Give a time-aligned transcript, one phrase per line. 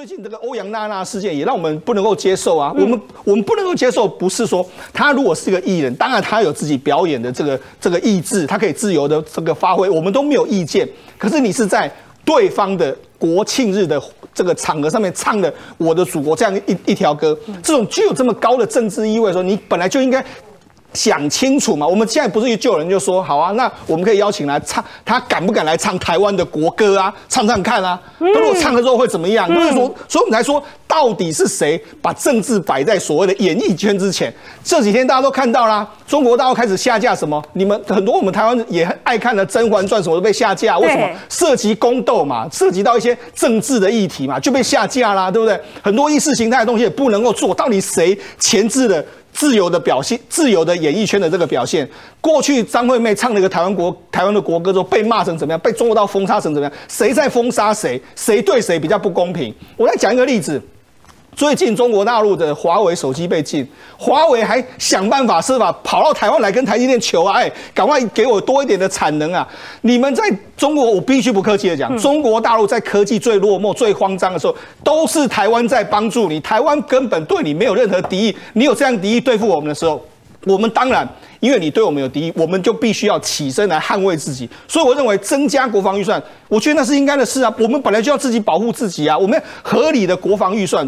[0.00, 2.72] 最近这个欧阳娜娜事件也让我们不能够接受啊！
[2.74, 10.88] 我们我们不能够接受，不是说他如果是个艺人，当然他有自己表演的这个这个意志，他可以自由的这个发挥，我们都没有意见。
[11.18, 11.92] 可是你是在
[12.24, 14.02] 对方的国庆日的
[14.32, 20.24] 这个场合上面唱的《我的祖国》这样一一条歌，这种具有这么高的政治意味的时候，你本来就应该。
[20.92, 21.86] 想清楚嘛？
[21.86, 27.12] 我们现在不是一救人就说好啊，那我们可以邀请来唱，他敢不敢来唱台湾的国歌啊？
[27.28, 28.00] 唱唱看啊！
[28.18, 29.46] 如果唱了之后会怎么样？
[29.46, 34.32] 所以说，所以我们才说，到底是谁把政治摆在所谓的演艺圈之前？
[34.64, 37.40] 这几天大家都看到啦，中国大陆开始下架什么？
[37.52, 41.08] 你们很多我们台湾也爱看的《甄嬛传》什么都被下架，为什么？
[41.28, 45.58] 涉及宫斗嘛，涉及到一些政治的议题嘛，就被下架啦，对不对？
[45.80, 49.04] 很多意识形态的东西也不能够做，到底谁前置的？
[49.32, 51.88] 自由的表现，自由的演艺圈的这个表现。
[52.20, 55.60] 过去张惠妹唱了一个台湾国台湾的国歌之后，被骂成怎么样？
[55.60, 56.78] 被中国刀封杀成怎么样？
[56.88, 58.02] 谁在封杀谁？
[58.16, 59.54] 谁对谁比较不公平？
[59.76, 60.60] 我来讲一个例子。
[61.40, 69.48] 最近中国大陆的华为手机被禁，华为还想办法设法跑到台湾来跟台积电求啊，哎，赶快给我多一点的产能啊！
[69.80, 70.22] 你们在
[70.54, 76.38] 中国，我必须不客气的讲，中国大陆在科技最落寞、最慌张的时候，都是台湾在帮助你。
[76.40, 79.98] 台湾根本对你没有任何敌意，你有这样敌意对付我们的时候，
[80.44, 81.08] 我们当然
[81.40, 84.46] 因为你对我们有敌意，我们就必须要起身来捍卫自己。
[84.68, 87.50] 所以我认为增加国防预算，我觉得那是应该的事啊。
[87.58, 90.86] 我们本来就要自己保护自己啊，我们合理的国防预算。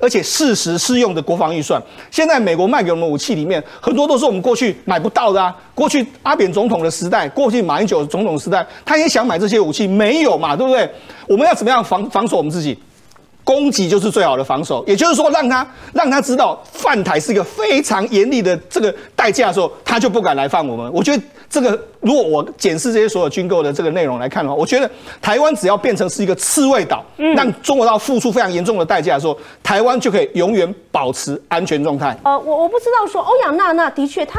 [0.00, 5.54] 而且适时适用的国防预算，现在美国卖给我们武器里面很多都是我们过去买不到的啊。
[5.74, 10.90] 过去阿扁总统的时代，过去马英九总统时代，他也想买这些武器，没有嘛，对不对？
[11.26, 12.76] 我们要怎么样防防守我们自己？
[13.48, 20.92] 攻击就是最好的防守，也就是说，让他让他知道犯台是一个非常严厉的这个代价的时候，他就不敢来犯我们。
[20.92, 24.90] 我觉得这个，如果我检视这些所有军购的这个内容来看的话，我觉得
[25.22, 32.14] 台湾只要变成是一个刺猬岛，让中国到付出非常严重的代价的时候，台湾就可以永远保持安全状态。
[32.24, 34.38] 呃，我我不知道说欧阳娜娜的确她。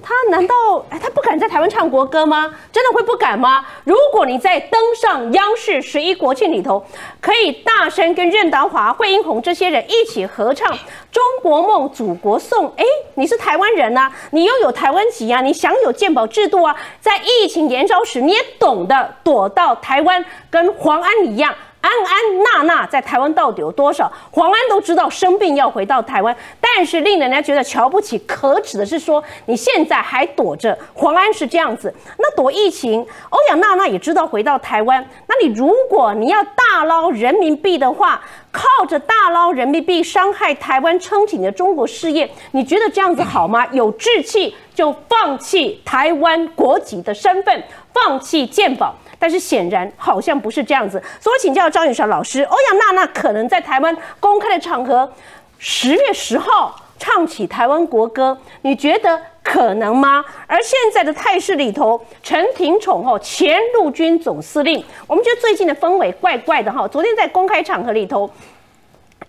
[0.00, 0.54] 他难道
[0.90, 2.52] 哎，他不敢在台湾唱国歌吗？
[2.72, 3.64] 真的会不敢吗？
[3.84, 6.84] 如果你在登上央视十一国庆里头，
[7.20, 10.72] 可以大声跟任达华、惠英红这些人一起合唱
[11.10, 12.66] 《中国梦，祖国颂》。
[12.76, 21.54] 哎，你是台湾人呐，你拥有台湾籍啊，你享有健保制度啊，在疫情延烧时，你也懂得躲到台湾，跟黄安一样。
[21.82, 24.10] 安安娜娜在台湾到底有多少？
[24.30, 30.78] 黄安都知道生病要回到台湾，但是令人家觉得瞧不起、可耻的是说，你现在还躲着。
[30.94, 35.04] 黄安是这样子，那躲疫情，欧阳娜娜也知道回到台湾。
[35.26, 38.22] 那你如果你要大捞人民币的话，
[38.52, 43.66] 靠着大捞人民币伤害台湾撑起你的中国事业，你觉得这样子好吗？
[43.72, 47.62] 有志气就放弃台湾国籍的身份，
[47.92, 48.94] 放弃健保。
[49.22, 55.08] 但是显然好像不是这样子，所以我请教张雨韶老师，欧阳娜娜可能在台湾公开的场合，
[55.58, 60.24] 十月十号唱起台湾国歌，你觉得可能吗？
[60.48, 66.88] 而现在的态势里头，陈廷宠哈前陆军总司令，我们觉得最近的氛围怪怪的哈。
[66.88, 68.28] 昨天在公开场合里头。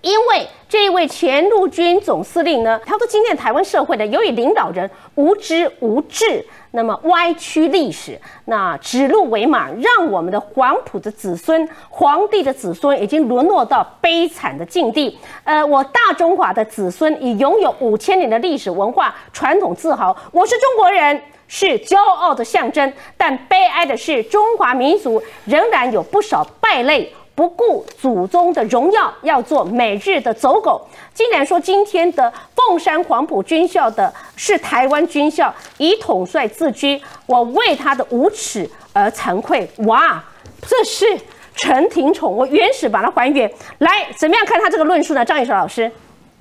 [0.03, 15.17] 因为这一位前陆军总司令呢，他说今天台湾社会呢，由于领导人无知无智，那么歪曲历史，那指鹿为马，让我们的黄埔的子孙、皇帝的子孙已经沦落到悲惨的境地。
[15.45, 22.91] 呃，我大中华的子孙已拥有五千年的历史文化传统自豪，我是中国人，是骄傲的象征。
[23.15, 27.09] 但悲哀的是，中华民族仍然有不少败类。
[27.35, 39.67] 不顾祖宗的荣耀，要做每日的走狗，竟然说今天的凤山黄埔军校的是台湾军校，以统帅自居，我为他的无耻而惭愧。
[39.87, 40.23] 哇，
[40.61, 41.05] 这是
[41.55, 45.25] 陈廷宠，我原始把它还原来，怎么样看他这个论述呢？
[45.25, 45.91] 张宇韶老师，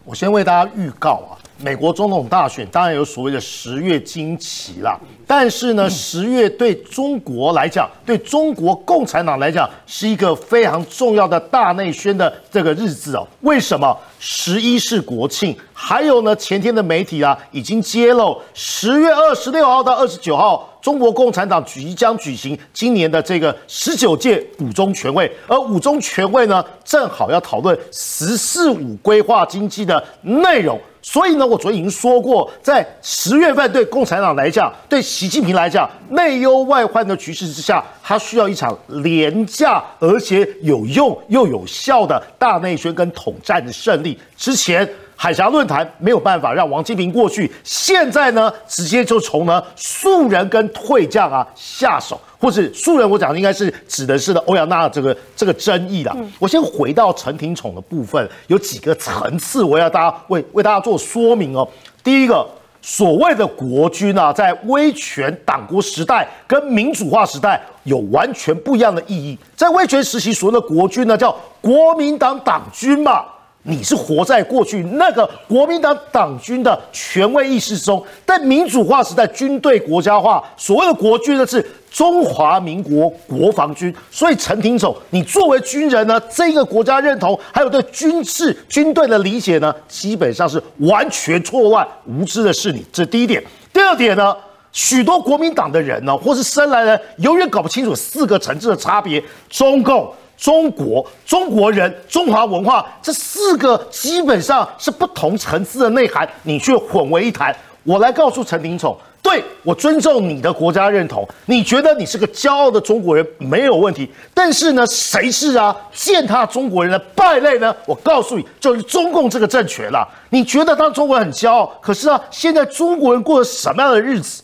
[0.04, 4.98] 我先为大家预告啊，美国总统大选当然有所谓的十月惊奇啦。
[5.26, 13.26] 但是呢，十月对中国来讲，对中国共产党来讲，是一个非常重要的大内宣的这个日子哦。
[13.40, 13.96] 为什么？
[14.18, 30.78] 十一是国庆，还有呢，前天的媒体啊已经揭露，十月二十六号到二十九号，中国共产党即将举行今年的这个十九届五中全会，而五中全会呢，正好要讨论“十四五”规划经济的内容。
[31.00, 44.18] 所以呢，我昨天已经说过，在十月份对共产党来讲，对习近平来讲，内忧外患的局势之下，他需要一场廉价而且有用又有效的大内宣跟统战的胜利。
[44.36, 44.88] 之前。
[45.22, 56.12] 海峡论坛没有办法让王金平过去，现在呢，直接就从呢素人跟退将啊下手，或是素人，我讲的应该是指的是的欧阳娜这个这个争议啦。
[56.40, 61.68] 我先回到陈廷宠的部分，有几个层次，我要大家为为大家做说明哦。
[62.02, 62.44] 第一个。
[62.84, 69.38] 所谓的国军啊，在威权党国时代跟民主化时代有完全不一样的意义。
[69.54, 73.24] 在威权时期，所谓的国军呢，叫国民党党军嘛。
[73.64, 83.94] 你是活在过去那个国民党党军的权威意识中，但民主化时代军队国家化，所谓的国军呢是中华民国国防军。
[84.10, 92.84] 所以陈廷宠，你作为军人呢，这个国家认同还有对军事军队的理解呢，基本上是完全错乱无知的是你。
[92.92, 93.40] 这第一点。
[93.72, 94.36] 第二点呢，
[94.72, 100.12] 许多国民党的人呢，或是生来人，永远搞不清楚四个层次的差别：中共。
[100.42, 107.54] 中国、中国人、中华文化这四个基本上是不同层次的内涵，你却混为一谈。
[107.84, 114.10] 我来告诉陈廷宠，对我尊重你的国家认同，你觉得你是个骄傲的中国人没有问题。
[114.34, 117.72] 但是呢，谁是啊践踏中国人的败类呢？
[117.86, 120.04] 我告诉你，就是中共这个政权了。
[120.30, 124.42] 你觉得当中国人很骄傲，可是啊，现在中国人过了什么样的日子？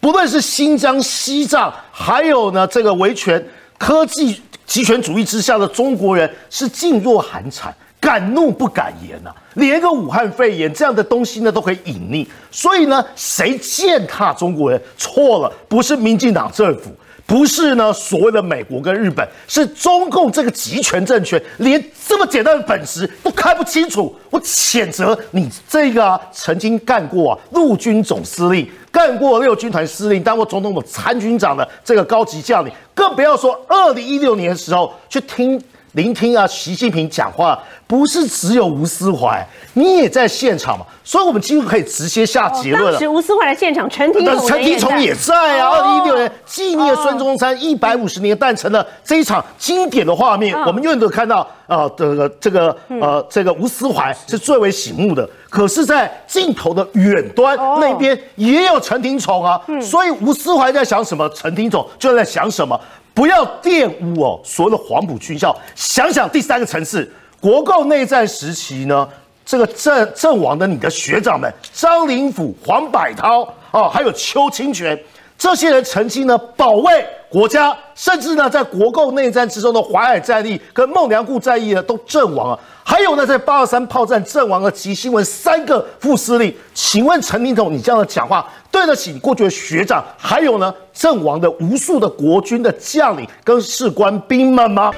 [0.00, 4.40] 不论是新疆、西藏，还有呢这个维权科技。
[4.74, 12.26] 集权主义之下的中国人是噤若寒蝉，敢怒不敢言呐，连个武汉肺炎这样的东西呢都可以隐匿。
[12.50, 16.90] 所以呢，谁践踏中国人错了，不是民进党政府，
[17.26, 24.14] 不是呢所谓的美国跟日本，是中共这个集权政权，连这么简单的本事都看不清楚。
[24.30, 28.68] 我谴责你这个曾经干过啊陆军总司令。
[28.92, 35.60] 干过六军团司令，当过总统的参军长的这个高级将领，更不要说二零一六年的时候去听
[35.94, 39.44] 聆听啊习近平讲话，不是只有吴思怀，
[39.74, 40.84] 你也在现场嘛？
[41.04, 42.92] 所以，我们几乎可以直接下结论了。
[42.92, 45.68] 当时吴思怀的现场，陈廷宠陈廷宠也在啊。
[45.68, 55.28] 二零一六年纪念孙中山一百五十年诞辰的这一场经典的画面，我们永远都看到啊，这个这个呃，这个吴思怀是最为醒目的。
[55.48, 62.80] 可是，在镜头的远端那边也有陈廷宠啊，所以吴思怀在想什么，陈廷宠就在想什么。
[63.14, 65.56] 不要玷污哦，所谓的黄埔军校。
[65.76, 67.08] 想想第三个层次，
[67.40, 69.08] 国共内战时期呢，
[69.46, 75.00] 这个阵阵亡的你的学长们，张灵甫、黄百韬哦，还有邱清泉。
[75.36, 82.58] 这些人曾经呢保卫国家，甚至呢在国共内战之中的淮海战役跟孟良崮战役呢都阵亡了。
[82.82, 86.54] 还有呢在八二三炮战阵亡的吉新文三个副司令。
[86.72, 94.92] 请问陈明总，你这样的讲话对得起过去的学长，还有呢阵亡的无数的国军的将领跟士官兵们吗？